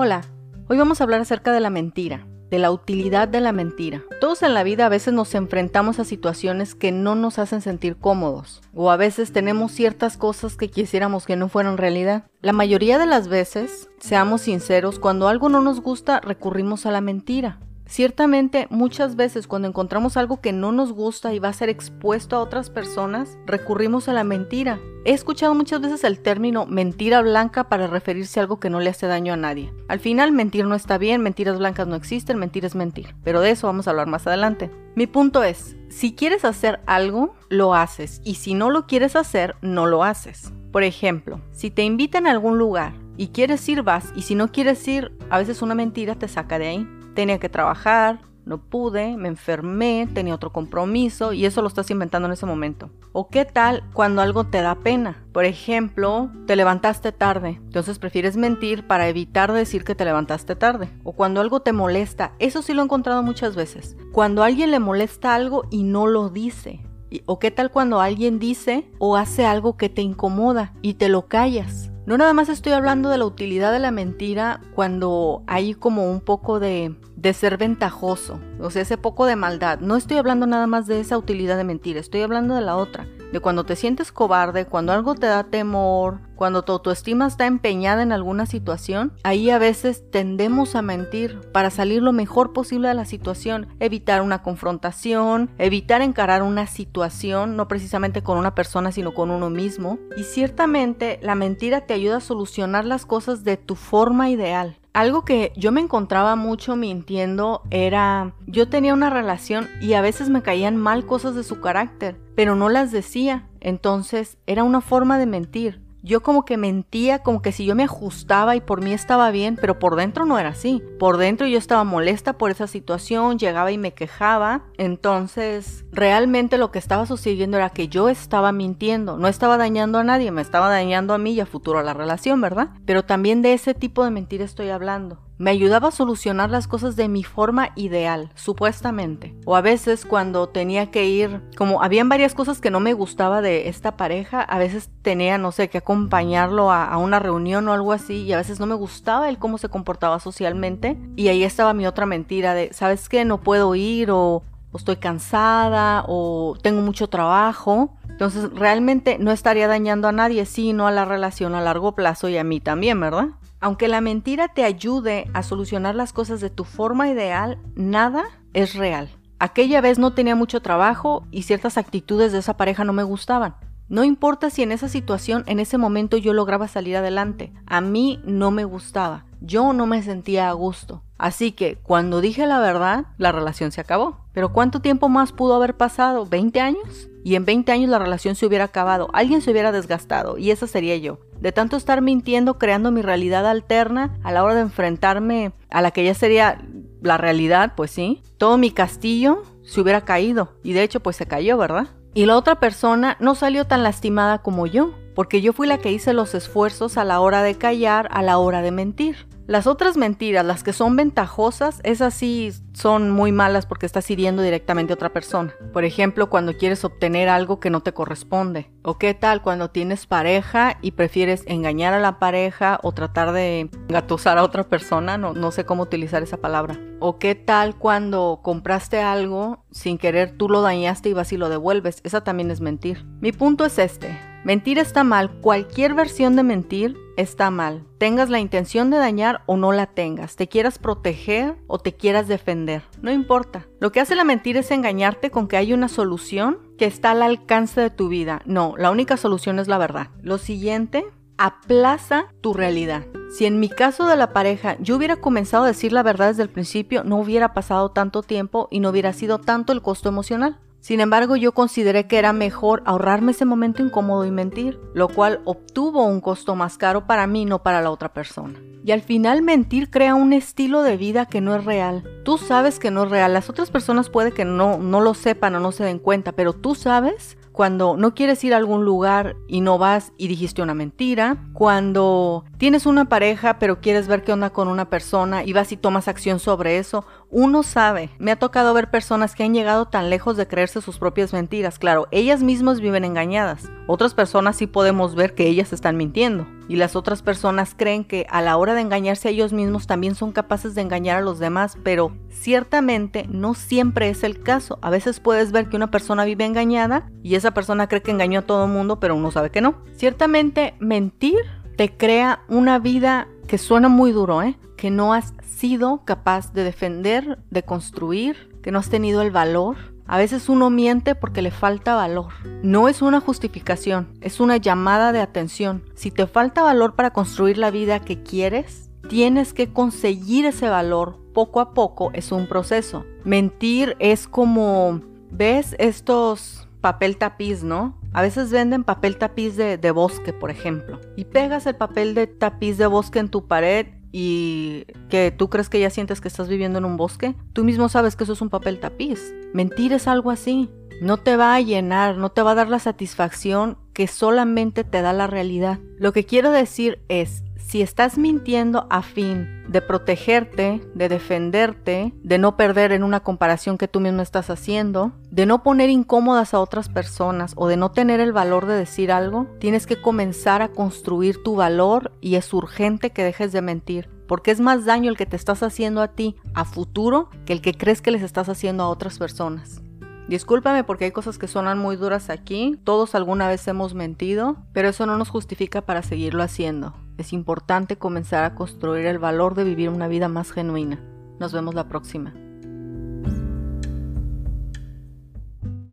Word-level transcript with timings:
Hola, 0.00 0.22
hoy 0.68 0.78
vamos 0.78 1.00
a 1.00 1.02
hablar 1.02 1.20
acerca 1.20 1.50
de 1.50 1.58
la 1.58 1.70
mentira, 1.70 2.24
de 2.50 2.60
la 2.60 2.70
utilidad 2.70 3.26
de 3.26 3.40
la 3.40 3.50
mentira. 3.50 4.04
Todos 4.20 4.44
en 4.44 4.54
la 4.54 4.62
vida 4.62 4.86
a 4.86 4.88
veces 4.88 5.12
nos 5.12 5.34
enfrentamos 5.34 5.98
a 5.98 6.04
situaciones 6.04 6.76
que 6.76 6.92
no 6.92 7.16
nos 7.16 7.40
hacen 7.40 7.62
sentir 7.62 7.96
cómodos, 7.96 8.60
o 8.72 8.92
a 8.92 8.96
veces 8.96 9.32
tenemos 9.32 9.72
ciertas 9.72 10.16
cosas 10.16 10.54
que 10.54 10.70
quisiéramos 10.70 11.26
que 11.26 11.34
no 11.34 11.48
fueran 11.48 11.78
realidad. 11.78 12.26
La 12.42 12.52
mayoría 12.52 12.96
de 12.96 13.06
las 13.06 13.26
veces, 13.26 13.90
seamos 13.98 14.42
sinceros, 14.42 15.00
cuando 15.00 15.26
algo 15.26 15.48
no 15.48 15.62
nos 15.62 15.80
gusta 15.80 16.20
recurrimos 16.20 16.86
a 16.86 16.92
la 16.92 17.00
mentira. 17.00 17.58
Ciertamente, 17.88 18.66
muchas 18.68 19.16
veces 19.16 19.46
cuando 19.46 19.66
encontramos 19.66 20.18
algo 20.18 20.42
que 20.42 20.52
no 20.52 20.72
nos 20.72 20.92
gusta 20.92 21.32
y 21.32 21.38
va 21.38 21.48
a 21.48 21.54
ser 21.54 21.70
expuesto 21.70 22.36
a 22.36 22.40
otras 22.40 22.68
personas, 22.68 23.38
recurrimos 23.46 24.10
a 24.10 24.12
la 24.12 24.24
mentira. 24.24 24.78
He 25.06 25.14
escuchado 25.14 25.54
muchas 25.54 25.80
veces 25.80 26.04
el 26.04 26.20
término 26.20 26.66
mentira 26.66 27.22
blanca 27.22 27.70
para 27.70 27.86
referirse 27.86 28.38
a 28.38 28.42
algo 28.42 28.60
que 28.60 28.68
no 28.68 28.80
le 28.80 28.90
hace 28.90 29.06
daño 29.06 29.32
a 29.32 29.38
nadie. 29.38 29.72
Al 29.88 30.00
final, 30.00 30.32
mentir 30.32 30.66
no 30.66 30.74
está 30.74 30.98
bien, 30.98 31.22
mentiras 31.22 31.58
blancas 31.58 31.86
no 31.86 31.96
existen, 31.96 32.36
mentir 32.36 32.66
es 32.66 32.74
mentir. 32.74 33.14
Pero 33.24 33.40
de 33.40 33.52
eso 33.52 33.66
vamos 33.66 33.86
a 33.86 33.90
hablar 33.90 34.06
más 34.06 34.26
adelante. 34.26 34.70
Mi 34.94 35.06
punto 35.06 35.42
es, 35.42 35.74
si 35.88 36.14
quieres 36.14 36.44
hacer 36.44 36.80
algo, 36.84 37.36
lo 37.48 37.74
haces. 37.74 38.20
Y 38.22 38.34
si 38.34 38.52
no 38.52 38.68
lo 38.68 38.86
quieres 38.86 39.16
hacer, 39.16 39.56
no 39.62 39.86
lo 39.86 40.04
haces. 40.04 40.52
Por 40.72 40.82
ejemplo, 40.82 41.40
si 41.52 41.70
te 41.70 41.84
invitan 41.84 42.26
a 42.26 42.32
algún 42.32 42.58
lugar 42.58 42.92
y 43.16 43.28
quieres 43.28 43.66
ir, 43.66 43.82
vas. 43.82 44.12
Y 44.14 44.22
si 44.22 44.34
no 44.34 44.52
quieres 44.52 44.86
ir, 44.86 45.10
a 45.30 45.38
veces 45.38 45.62
una 45.62 45.74
mentira 45.74 46.16
te 46.16 46.28
saca 46.28 46.58
de 46.58 46.68
ahí 46.68 46.97
tenía 47.18 47.40
que 47.40 47.48
trabajar, 47.48 48.20
no 48.44 48.58
pude, 48.58 49.16
me 49.16 49.26
enfermé, 49.26 50.08
tenía 50.14 50.36
otro 50.36 50.52
compromiso 50.52 51.32
y 51.32 51.46
eso 51.46 51.62
lo 51.62 51.66
estás 51.66 51.90
inventando 51.90 52.26
en 52.26 52.32
ese 52.32 52.46
momento. 52.46 52.90
¿O 53.12 53.26
qué 53.26 53.44
tal 53.44 53.82
cuando 53.92 54.22
algo 54.22 54.44
te 54.44 54.62
da 54.62 54.76
pena? 54.76 55.24
Por 55.32 55.44
ejemplo, 55.44 56.30
te 56.46 56.54
levantaste 56.54 57.10
tarde, 57.10 57.60
entonces 57.64 57.98
prefieres 57.98 58.36
mentir 58.36 58.86
para 58.86 59.08
evitar 59.08 59.52
decir 59.52 59.82
que 59.82 59.96
te 59.96 60.04
levantaste 60.04 60.54
tarde. 60.54 60.90
O 61.02 61.10
cuando 61.10 61.40
algo 61.40 61.58
te 61.58 61.72
molesta, 61.72 62.34
eso 62.38 62.62
sí 62.62 62.72
lo 62.72 62.82
he 62.82 62.84
encontrado 62.84 63.24
muchas 63.24 63.56
veces. 63.56 63.96
Cuando 64.12 64.44
alguien 64.44 64.70
le 64.70 64.78
molesta 64.78 65.34
algo 65.34 65.64
y 65.72 65.82
no 65.82 66.06
lo 66.06 66.28
dice. 66.28 66.84
¿O 67.26 67.40
qué 67.40 67.50
tal 67.50 67.72
cuando 67.72 68.00
alguien 68.00 68.38
dice 68.38 68.88
o 69.00 69.16
hace 69.16 69.44
algo 69.44 69.76
que 69.76 69.88
te 69.88 70.02
incomoda 70.02 70.72
y 70.82 70.94
te 70.94 71.08
lo 71.08 71.26
callas? 71.26 71.90
No 72.08 72.16
nada 72.16 72.32
más 72.32 72.48
estoy 72.48 72.72
hablando 72.72 73.10
de 73.10 73.18
la 73.18 73.26
utilidad 73.26 73.70
de 73.70 73.80
la 73.80 73.90
mentira 73.90 74.62
cuando 74.74 75.42
hay 75.46 75.74
como 75.74 76.10
un 76.10 76.22
poco 76.22 76.58
de, 76.58 76.96
de 77.20 77.32
ser 77.32 77.56
ventajoso, 77.56 78.38
o 78.60 78.70
sea, 78.70 78.82
ese 78.82 78.96
poco 78.96 79.26
de 79.26 79.34
maldad. 79.34 79.80
No 79.80 79.96
estoy 79.96 80.18
hablando 80.18 80.46
nada 80.46 80.68
más 80.68 80.86
de 80.86 81.00
esa 81.00 81.18
utilidad 81.18 81.56
de 81.56 81.64
mentira, 81.64 81.98
estoy 81.98 82.22
hablando 82.22 82.54
de 82.54 82.60
la 82.60 82.76
otra, 82.76 83.08
de 83.32 83.40
cuando 83.40 83.64
te 83.64 83.74
sientes 83.74 84.12
cobarde, 84.12 84.66
cuando 84.66 84.92
algo 84.92 85.16
te 85.16 85.26
da 85.26 85.42
temor, 85.42 86.20
cuando 86.36 86.62
tu 86.62 86.70
autoestima 86.70 87.26
está 87.26 87.46
empeñada 87.46 88.02
en 88.02 88.12
alguna 88.12 88.46
situación, 88.46 89.12
ahí 89.24 89.50
a 89.50 89.58
veces 89.58 90.08
tendemos 90.12 90.76
a 90.76 90.82
mentir 90.82 91.40
para 91.52 91.70
salir 91.70 92.02
lo 92.02 92.12
mejor 92.12 92.52
posible 92.52 92.86
de 92.86 92.94
la 92.94 93.04
situación, 93.04 93.66
evitar 93.80 94.22
una 94.22 94.44
confrontación, 94.44 95.50
evitar 95.58 96.02
encarar 96.02 96.44
una 96.44 96.68
situación, 96.68 97.56
no 97.56 97.66
precisamente 97.66 98.22
con 98.22 98.38
una 98.38 98.54
persona, 98.54 98.92
sino 98.92 99.12
con 99.12 99.32
uno 99.32 99.50
mismo. 99.50 99.98
Y 100.16 100.22
ciertamente 100.22 101.18
la 101.20 101.34
mentira 101.34 101.80
te 101.80 101.94
ayuda 101.94 102.18
a 102.18 102.20
solucionar 102.20 102.84
las 102.84 103.04
cosas 103.04 103.42
de 103.42 103.56
tu 103.56 103.74
forma 103.74 104.30
ideal. 104.30 104.77
Algo 104.92 105.24
que 105.24 105.52
yo 105.56 105.70
me 105.70 105.80
encontraba 105.80 106.34
mucho 106.34 106.74
mintiendo 106.74 107.62
era, 107.70 108.34
yo 108.46 108.68
tenía 108.68 108.94
una 108.94 109.10
relación 109.10 109.68
y 109.80 109.92
a 109.92 110.00
veces 110.00 110.28
me 110.28 110.42
caían 110.42 110.76
mal 110.76 111.06
cosas 111.06 111.34
de 111.34 111.44
su 111.44 111.60
carácter, 111.60 112.16
pero 112.34 112.56
no 112.56 112.68
las 112.68 112.90
decía. 112.90 113.46
Entonces 113.60 114.38
era 114.46 114.64
una 114.64 114.80
forma 114.80 115.18
de 115.18 115.26
mentir 115.26 115.87
yo 116.08 116.22
como 116.22 116.44
que 116.44 116.56
mentía, 116.56 117.20
como 117.20 117.42
que 117.42 117.52
si 117.52 117.66
yo 117.66 117.74
me 117.74 117.84
ajustaba 117.84 118.56
y 118.56 118.60
por 118.60 118.82
mí 118.82 118.92
estaba 118.92 119.30
bien, 119.30 119.56
pero 119.60 119.78
por 119.78 119.94
dentro 119.94 120.24
no 120.24 120.38
era 120.38 120.48
así. 120.48 120.82
Por 120.98 121.18
dentro 121.18 121.46
yo 121.46 121.58
estaba 121.58 121.84
molesta 121.84 122.32
por 122.32 122.50
esa 122.50 122.66
situación, 122.66 123.38
llegaba 123.38 123.70
y 123.70 123.78
me 123.78 123.92
quejaba. 123.92 124.62
Entonces, 124.78 125.84
realmente 125.92 126.56
lo 126.56 126.72
que 126.72 126.78
estaba 126.78 127.04
sucediendo 127.04 127.58
era 127.58 127.70
que 127.70 127.88
yo 127.88 128.08
estaba 128.08 128.52
mintiendo, 128.52 129.18
no 129.18 129.28
estaba 129.28 129.58
dañando 129.58 129.98
a 129.98 130.04
nadie, 130.04 130.30
me 130.30 130.40
estaba 130.40 130.70
dañando 130.70 131.12
a 131.12 131.18
mí 131.18 131.32
y 131.32 131.40
a 131.40 131.46
futuro 131.46 131.78
a 131.78 131.82
la 131.82 131.92
relación, 131.92 132.40
¿verdad? 132.40 132.70
Pero 132.86 133.04
también 133.04 133.42
de 133.42 133.52
ese 133.52 133.74
tipo 133.74 134.02
de 134.02 134.10
mentira 134.10 134.44
estoy 134.44 134.70
hablando. 134.70 135.27
Me 135.38 135.52
ayudaba 135.52 135.88
a 135.88 135.92
solucionar 135.92 136.50
las 136.50 136.66
cosas 136.66 136.96
de 136.96 137.08
mi 137.08 137.22
forma 137.22 137.70
ideal, 137.76 138.30
supuestamente. 138.34 139.36
O 139.44 139.54
a 139.54 139.60
veces 139.60 140.04
cuando 140.04 140.48
tenía 140.48 140.90
que 140.90 141.06
ir, 141.06 141.40
como 141.56 141.80
habían 141.80 142.08
varias 142.08 142.34
cosas 142.34 142.60
que 142.60 142.72
no 142.72 142.80
me 142.80 142.92
gustaba 142.92 143.40
de 143.40 143.68
esta 143.68 143.96
pareja, 143.96 144.42
a 144.42 144.58
veces 144.58 144.90
tenía, 145.02 145.38
no 145.38 145.52
sé, 145.52 145.70
que 145.70 145.78
acompañarlo 145.78 146.72
a, 146.72 146.96
una 146.98 147.20
reunión 147.20 147.68
o 147.68 147.72
algo 147.72 147.92
así, 147.92 148.22
y 148.22 148.32
a 148.32 148.38
veces 148.38 148.58
no 148.58 148.66
me 148.66 148.74
gustaba 148.74 149.28
él 149.28 149.38
cómo 149.38 149.58
se 149.58 149.68
comportaba 149.68 150.18
socialmente. 150.18 150.98
Y 151.14 151.28
ahí 151.28 151.44
estaba 151.44 151.72
mi 151.72 151.86
otra 151.86 152.04
mentira 152.04 152.54
de, 152.54 152.72
¿sabes 152.72 153.08
qué? 153.08 153.24
No 153.24 153.40
puedo 153.40 153.76
ir 153.76 154.10
o, 154.10 154.42
o 154.72 154.76
estoy 154.76 154.96
cansada 154.96 156.04
o 156.08 156.56
tengo 156.60 156.80
mucho 156.80 157.08
trabajo. 157.08 157.94
Entonces 158.08 158.50
realmente 158.52 159.18
no 159.20 159.30
estaría 159.30 159.68
dañando 159.68 160.08
a 160.08 160.12
nadie, 160.12 160.46
sino 160.46 160.88
a 160.88 160.90
la 160.90 161.04
relación 161.04 161.54
a 161.54 161.60
largo 161.60 161.92
plazo 161.94 162.28
y 162.28 162.36
a 162.36 162.42
mí 162.42 162.58
también, 162.58 162.98
¿verdad? 162.98 163.28
Aunque 163.60 163.88
la 163.88 164.00
mentira 164.00 164.48
te 164.48 164.64
ayude 164.64 165.30
a 165.34 165.42
solucionar 165.42 165.94
las 165.94 166.12
cosas 166.12 166.40
de 166.40 166.50
tu 166.50 166.64
forma 166.64 167.08
ideal, 167.08 167.58
nada 167.74 168.24
es 168.52 168.74
real. 168.74 169.10
Aquella 169.40 169.80
vez 169.80 169.98
no 169.98 170.14
tenía 170.14 170.34
mucho 170.34 170.60
trabajo 170.60 171.26
y 171.30 171.42
ciertas 171.42 171.78
actitudes 171.78 172.32
de 172.32 172.38
esa 172.38 172.56
pareja 172.56 172.84
no 172.84 172.92
me 172.92 173.02
gustaban. 173.02 173.56
No 173.88 174.04
importa 174.04 174.50
si 174.50 174.62
en 174.62 174.72
esa 174.72 174.88
situación, 174.88 175.44
en 175.46 175.60
ese 175.60 175.78
momento 175.78 176.18
yo 176.18 176.34
lograba 176.34 176.68
salir 176.68 176.96
adelante. 176.96 177.52
A 177.66 177.80
mí 177.80 178.20
no 178.24 178.50
me 178.50 178.64
gustaba. 178.64 179.24
Yo 179.40 179.72
no 179.72 179.86
me 179.86 180.02
sentía 180.02 180.50
a 180.50 180.52
gusto. 180.52 181.02
Así 181.16 181.52
que 181.52 181.76
cuando 181.76 182.20
dije 182.20 182.46
la 182.46 182.58
verdad, 182.60 183.06
la 183.16 183.32
relación 183.32 183.72
se 183.72 183.80
acabó. 183.80 184.18
Pero 184.38 184.52
¿cuánto 184.52 184.78
tiempo 184.78 185.08
más 185.08 185.32
pudo 185.32 185.56
haber 185.56 185.76
pasado? 185.76 186.24
¿20 186.24 186.60
años? 186.60 187.08
Y 187.24 187.34
en 187.34 187.44
20 187.44 187.72
años 187.72 187.90
la 187.90 187.98
relación 187.98 188.36
se 188.36 188.46
hubiera 188.46 188.66
acabado, 188.66 189.08
alguien 189.12 189.42
se 189.42 189.50
hubiera 189.50 189.72
desgastado, 189.72 190.38
y 190.38 190.52
esa 190.52 190.68
sería 190.68 190.96
yo. 190.96 191.18
De 191.40 191.50
tanto 191.50 191.76
estar 191.76 192.02
mintiendo, 192.02 192.56
creando 192.56 192.92
mi 192.92 193.02
realidad 193.02 193.48
alterna, 193.48 194.16
a 194.22 194.30
la 194.30 194.44
hora 194.44 194.54
de 194.54 194.60
enfrentarme 194.60 195.50
a 195.70 195.82
la 195.82 195.90
que 195.90 196.04
ya 196.04 196.14
sería 196.14 196.64
la 197.02 197.18
realidad, 197.18 197.72
pues 197.76 197.90
sí, 197.90 198.22
todo 198.36 198.58
mi 198.58 198.70
castillo 198.70 199.42
se 199.64 199.80
hubiera 199.80 200.02
caído. 200.02 200.52
Y 200.62 200.72
de 200.72 200.84
hecho, 200.84 201.00
pues 201.00 201.16
se 201.16 201.26
cayó, 201.26 201.58
¿verdad? 201.58 201.88
Y 202.14 202.26
la 202.26 202.36
otra 202.36 202.60
persona 202.60 203.16
no 203.18 203.34
salió 203.34 203.64
tan 203.64 203.82
lastimada 203.82 204.38
como 204.38 204.68
yo, 204.68 204.94
porque 205.16 205.40
yo 205.40 205.52
fui 205.52 205.66
la 205.66 205.78
que 205.78 205.90
hice 205.90 206.12
los 206.12 206.36
esfuerzos 206.36 206.96
a 206.96 207.02
la 207.02 207.18
hora 207.18 207.42
de 207.42 207.56
callar, 207.56 208.08
a 208.12 208.22
la 208.22 208.38
hora 208.38 208.62
de 208.62 208.70
mentir. 208.70 209.26
Las 209.48 209.66
otras 209.66 209.96
mentiras, 209.96 210.44
las 210.44 210.62
que 210.62 210.74
son 210.74 210.94
ventajosas, 210.94 211.80
esas 211.82 212.12
sí 212.12 212.52
son 212.74 213.10
muy 213.10 213.32
malas 213.32 213.64
porque 213.64 213.86
estás 213.86 214.10
hiriendo 214.10 214.42
directamente 214.42 214.92
a 214.92 214.96
otra 214.96 215.14
persona. 215.14 215.54
Por 215.72 215.86
ejemplo, 215.86 216.28
cuando 216.28 216.58
quieres 216.58 216.84
obtener 216.84 217.30
algo 217.30 217.58
que 217.58 217.70
no 217.70 217.80
te 217.80 217.94
corresponde. 217.94 218.70
O 218.82 218.98
qué 218.98 219.14
tal 219.14 219.40
cuando 219.40 219.70
tienes 219.70 220.04
pareja 220.04 220.76
y 220.82 220.90
prefieres 220.90 221.44
engañar 221.46 221.94
a 221.94 221.98
la 221.98 222.18
pareja 222.18 222.78
o 222.82 222.92
tratar 222.92 223.32
de 223.32 223.70
gatusar 223.88 224.36
a 224.36 224.44
otra 224.44 224.64
persona, 224.64 225.16
no, 225.16 225.32
no 225.32 225.50
sé 225.50 225.64
cómo 225.64 225.84
utilizar 225.84 226.22
esa 226.22 226.36
palabra. 226.36 226.78
O 227.00 227.18
qué 227.18 227.34
tal 227.34 227.74
cuando 227.74 228.40
compraste 228.42 229.00
algo 229.00 229.64
sin 229.70 229.96
querer 229.96 230.36
tú 230.36 230.50
lo 230.50 230.60
dañaste 230.60 231.08
y 231.08 231.14
vas 231.14 231.32
y 231.32 231.38
lo 231.38 231.48
devuelves. 231.48 232.02
Esa 232.04 232.22
también 232.22 232.50
es 232.50 232.60
mentir. 232.60 233.06
Mi 233.22 233.32
punto 233.32 233.64
es 233.64 233.78
este. 233.78 234.27
Mentir 234.48 234.78
está 234.78 235.04
mal. 235.04 235.30
Cualquier 235.42 235.92
versión 235.92 236.34
de 236.34 236.42
mentir 236.42 236.96
está 237.18 237.50
mal. 237.50 237.84
Tengas 237.98 238.30
la 238.30 238.38
intención 238.38 238.88
de 238.88 238.96
dañar 238.96 239.42
o 239.44 239.58
no 239.58 239.72
la 239.72 239.84
tengas. 239.84 240.36
Te 240.36 240.48
quieras 240.48 240.78
proteger 240.78 241.56
o 241.66 241.78
te 241.78 241.92
quieras 241.92 242.28
defender. 242.28 242.82
No 243.02 243.12
importa. 243.12 243.66
Lo 243.78 243.92
que 243.92 244.00
hace 244.00 244.14
la 244.14 244.24
mentira 244.24 244.60
es 244.60 244.70
engañarte 244.70 245.30
con 245.30 245.48
que 245.48 245.58
hay 245.58 245.74
una 245.74 245.88
solución 245.88 246.60
que 246.78 246.86
está 246.86 247.10
al 247.10 247.20
alcance 247.20 247.78
de 247.82 247.90
tu 247.90 248.08
vida. 248.08 248.40
No, 248.46 248.72
la 248.78 248.90
única 248.90 249.18
solución 249.18 249.58
es 249.58 249.68
la 249.68 249.76
verdad. 249.76 250.08
Lo 250.22 250.38
siguiente, 250.38 251.04
aplaza 251.36 252.28
tu 252.40 252.54
realidad. 252.54 253.04
Si 253.30 253.44
en 253.44 253.60
mi 253.60 253.68
caso 253.68 254.06
de 254.06 254.16
la 254.16 254.32
pareja 254.32 254.78
yo 254.80 254.96
hubiera 254.96 255.16
comenzado 255.16 255.64
a 255.64 255.68
decir 255.68 255.92
la 255.92 256.02
verdad 256.02 256.28
desde 256.28 256.44
el 256.44 256.48
principio, 256.48 257.04
no 257.04 257.18
hubiera 257.18 257.52
pasado 257.52 257.90
tanto 257.90 258.22
tiempo 258.22 258.68
y 258.70 258.80
no 258.80 258.88
hubiera 258.88 259.12
sido 259.12 259.40
tanto 259.40 259.74
el 259.74 259.82
costo 259.82 260.08
emocional. 260.08 260.58
Sin 260.80 261.00
embargo, 261.00 261.36
yo 261.36 261.52
consideré 261.52 262.06
que 262.06 262.18
era 262.18 262.32
mejor 262.32 262.82
ahorrarme 262.86 263.32
ese 263.32 263.44
momento 263.44 263.82
incómodo 263.82 264.24
y 264.24 264.30
mentir, 264.30 264.80
lo 264.94 265.08
cual 265.08 265.40
obtuvo 265.44 266.04
un 266.04 266.20
costo 266.20 266.54
más 266.54 266.78
caro 266.78 267.06
para 267.06 267.26
mí, 267.26 267.44
no 267.44 267.62
para 267.62 267.82
la 267.82 267.90
otra 267.90 268.12
persona. 268.12 268.58
Y 268.84 268.92
al 268.92 269.02
final 269.02 269.42
mentir 269.42 269.90
crea 269.90 270.14
un 270.14 270.32
estilo 270.32 270.82
de 270.82 270.96
vida 270.96 271.26
que 271.26 271.40
no 271.40 271.54
es 271.54 271.64
real. 271.64 272.04
Tú 272.24 272.38
sabes 272.38 272.78
que 272.78 272.90
no 272.90 273.04
es 273.04 273.10
real, 273.10 273.34
las 273.34 273.50
otras 273.50 273.70
personas 273.70 274.08
puede 274.08 274.32
que 274.32 274.44
no, 274.44 274.78
no 274.78 275.00
lo 275.00 275.14
sepan 275.14 275.54
o 275.56 275.60
no 275.60 275.72
se 275.72 275.84
den 275.84 275.98
cuenta, 275.98 276.32
pero 276.32 276.52
tú 276.52 276.74
sabes 276.74 277.36
cuando 277.58 277.96
no 277.96 278.14
quieres 278.14 278.44
ir 278.44 278.54
a 278.54 278.56
algún 278.56 278.84
lugar 278.84 279.34
y 279.48 279.62
no 279.62 279.78
vas 279.78 280.12
y 280.16 280.28
dijiste 280.28 280.62
una 280.62 280.74
mentira, 280.74 281.38
cuando 281.54 282.44
tienes 282.56 282.86
una 282.86 283.06
pareja 283.06 283.58
pero 283.58 283.80
quieres 283.80 284.06
ver 284.06 284.22
qué 284.22 284.32
onda 284.32 284.50
con 284.50 284.68
una 284.68 284.88
persona 284.90 285.42
y 285.42 285.52
vas 285.54 285.72
y 285.72 285.76
tomas 285.76 286.06
acción 286.06 286.38
sobre 286.38 286.78
eso, 286.78 287.04
uno 287.32 287.64
sabe. 287.64 288.10
Me 288.20 288.30
ha 288.30 288.38
tocado 288.38 288.74
ver 288.74 288.92
personas 288.92 289.34
que 289.34 289.42
han 289.42 289.54
llegado 289.54 289.86
tan 289.86 290.08
lejos 290.08 290.36
de 290.36 290.46
creerse 290.46 290.80
sus 290.80 291.00
propias 291.00 291.32
mentiras. 291.32 291.80
Claro, 291.80 292.06
ellas 292.12 292.44
mismas 292.44 292.80
viven 292.80 293.04
engañadas. 293.04 293.68
Otras 293.88 294.14
personas 294.14 294.54
sí 294.54 294.68
podemos 294.68 295.16
ver 295.16 295.34
que 295.34 295.48
ellas 295.48 295.72
están 295.72 295.96
mintiendo. 295.96 296.46
Y 296.68 296.76
las 296.76 296.94
otras 296.94 297.22
personas 297.22 297.74
creen 297.76 298.04
que 298.04 298.26
a 298.30 298.42
la 298.42 298.56
hora 298.56 298.74
de 298.74 298.82
engañarse 298.82 299.28
a 299.28 299.30
ellos 299.30 299.52
mismos 299.52 299.86
también 299.86 300.14
son 300.14 300.32
capaces 300.32 300.74
de 300.74 300.82
engañar 300.82 301.16
a 301.16 301.22
los 301.22 301.38
demás, 301.38 301.78
pero 301.82 302.12
ciertamente 302.30 303.26
no 303.30 303.54
siempre 303.54 304.10
es 304.10 304.22
el 304.22 304.40
caso. 304.42 304.78
A 304.82 304.90
veces 304.90 305.18
puedes 305.18 305.50
ver 305.50 305.68
que 305.68 305.76
una 305.76 305.90
persona 305.90 306.24
vive 306.24 306.44
engañada 306.44 307.10
y 307.22 307.34
esa 307.34 307.52
persona 307.52 307.88
cree 307.88 308.02
que 308.02 308.10
engañó 308.10 308.40
a 308.40 308.46
todo 308.46 308.66
el 308.66 308.70
mundo, 308.70 309.00
pero 309.00 309.16
uno 309.16 309.30
sabe 309.30 309.50
que 309.50 309.62
no. 309.62 309.76
Ciertamente 309.96 310.74
mentir 310.78 311.38
te 311.76 311.96
crea 311.96 312.42
una 312.48 312.78
vida 312.78 313.28
que 313.46 313.56
suena 313.56 313.88
muy 313.88 314.12
duro, 314.12 314.42
¿eh? 314.42 314.58
Que 314.76 314.90
no 314.90 315.14
has 315.14 315.32
sido 315.42 316.04
capaz 316.04 316.52
de 316.52 316.64
defender, 316.64 317.38
de 317.50 317.62
construir, 317.64 318.48
que 318.62 318.70
no 318.70 318.78
has 318.78 318.90
tenido 318.90 319.22
el 319.22 319.30
valor. 319.30 319.76
A 320.08 320.16
veces 320.16 320.48
uno 320.48 320.70
miente 320.70 321.14
porque 321.14 321.42
le 321.42 321.50
falta 321.50 321.94
valor. 321.94 322.32
No 322.62 322.88
es 322.88 323.02
una 323.02 323.20
justificación, 323.20 324.08
es 324.22 324.40
una 324.40 324.56
llamada 324.56 325.12
de 325.12 325.20
atención. 325.20 325.84
Si 325.94 326.10
te 326.10 326.26
falta 326.26 326.62
valor 326.62 326.94
para 326.94 327.12
construir 327.12 327.58
la 327.58 327.70
vida 327.70 328.00
que 328.00 328.22
quieres, 328.22 328.90
tienes 329.10 329.52
que 329.52 329.70
conseguir 329.70 330.46
ese 330.46 330.70
valor 330.70 331.18
poco 331.34 331.60
a 331.60 331.74
poco. 331.74 332.10
Es 332.14 332.32
un 332.32 332.46
proceso. 332.46 333.04
Mentir 333.24 333.96
es 333.98 334.26
como, 334.26 335.02
¿ves 335.30 335.76
estos 335.78 336.66
papel 336.80 337.18
tapiz, 337.18 337.62
no? 337.62 337.98
A 338.14 338.22
veces 338.22 338.50
venden 338.50 338.84
papel 338.84 339.18
tapiz 339.18 339.56
de, 339.56 339.76
de, 339.76 339.90
bosque, 339.90 340.32
por 340.32 340.50
ejemplo, 340.50 341.00
y 341.16 341.26
pegas 341.26 341.66
el 341.66 341.76
papel 341.76 342.14
de 342.14 342.26
tapiz 342.26 342.78
de 342.78 342.86
bosque 342.86 343.18
en 343.18 343.28
tu 343.28 343.46
pared 343.46 343.97
y 344.12 344.86
que 345.08 345.30
tú 345.30 345.48
crees 345.50 345.68
que 345.68 345.80
ya 345.80 345.90
sientes 345.90 346.20
que 346.20 346.28
estás 346.28 346.48
viviendo 346.48 346.78
en 346.78 346.84
un 346.84 346.96
bosque, 346.96 347.34
tú 347.52 347.64
mismo 347.64 347.88
sabes 347.88 348.16
que 348.16 348.24
eso 348.24 348.32
es 348.32 348.40
un 348.40 348.50
papel 348.50 348.80
tapiz. 348.80 349.34
Mentir 349.52 349.92
es 349.92 350.08
algo 350.08 350.30
así. 350.30 350.70
No 351.00 351.18
te 351.18 351.36
va 351.36 351.54
a 351.54 351.60
llenar, 351.60 352.16
no 352.16 352.30
te 352.30 352.42
va 352.42 352.52
a 352.52 352.56
dar 352.56 352.68
la 352.68 352.80
satisfacción 352.80 353.78
que 353.92 354.08
solamente 354.08 354.82
te 354.82 355.00
da 355.00 355.12
la 355.12 355.26
realidad. 355.26 355.78
Lo 355.96 356.12
que 356.12 356.24
quiero 356.24 356.50
decir 356.50 357.00
es, 357.08 357.44
si 357.68 357.82
estás 357.82 358.16
mintiendo 358.16 358.86
a 358.88 359.02
fin 359.02 359.62
de 359.68 359.82
protegerte, 359.82 360.80
de 360.94 361.08
defenderte, 361.10 362.14
de 362.22 362.38
no 362.38 362.56
perder 362.56 362.92
en 362.92 363.02
una 363.02 363.20
comparación 363.20 363.76
que 363.76 363.88
tú 363.88 364.00
mismo 364.00 364.22
estás 364.22 364.48
haciendo, 364.48 365.12
de 365.30 365.44
no 365.44 365.62
poner 365.62 365.90
incómodas 365.90 366.54
a 366.54 366.60
otras 366.60 366.88
personas 366.88 367.52
o 367.56 367.68
de 367.68 367.76
no 367.76 367.90
tener 367.90 368.20
el 368.20 368.32
valor 368.32 368.64
de 368.64 368.72
decir 368.72 369.12
algo, 369.12 369.46
tienes 369.60 369.86
que 369.86 370.00
comenzar 370.00 370.62
a 370.62 370.68
construir 370.68 371.42
tu 371.42 371.56
valor 371.56 372.12
y 372.22 372.36
es 372.36 372.54
urgente 372.54 373.10
que 373.10 373.22
dejes 373.22 373.52
de 373.52 373.60
mentir. 373.60 374.08
Porque 374.26 374.50
es 374.50 374.60
más 374.60 374.86
daño 374.86 375.10
el 375.10 375.18
que 375.18 375.26
te 375.26 375.36
estás 375.36 375.62
haciendo 375.62 376.00
a 376.00 376.08
ti 376.08 376.36
a 376.54 376.64
futuro 376.64 377.28
que 377.44 377.52
el 377.52 377.60
que 377.60 377.74
crees 377.74 378.00
que 378.00 378.10
les 378.10 378.22
estás 378.22 378.48
haciendo 378.48 378.82
a 378.84 378.88
otras 378.88 379.18
personas. 379.18 379.82
Discúlpame 380.26 380.84
porque 380.84 381.04
hay 381.04 381.10
cosas 381.10 381.36
que 381.36 381.48
suenan 381.48 381.78
muy 381.78 381.96
duras 381.96 382.30
aquí, 382.30 382.80
todos 382.84 383.14
alguna 383.14 383.46
vez 383.46 383.68
hemos 383.68 383.92
mentido, 383.92 384.56
pero 384.72 384.88
eso 384.88 385.04
no 385.04 385.18
nos 385.18 385.28
justifica 385.28 385.82
para 385.82 386.02
seguirlo 386.02 386.42
haciendo. 386.42 386.94
Es 387.18 387.32
importante 387.32 387.96
comenzar 387.96 388.44
a 388.44 388.54
construir 388.54 389.04
el 389.06 389.18
valor 389.18 389.56
de 389.56 389.64
vivir 389.64 389.90
una 389.90 390.06
vida 390.06 390.28
más 390.28 390.52
genuina. 390.52 391.00
Nos 391.40 391.52
vemos 391.52 391.74
la 391.74 391.88
próxima. 391.88 392.32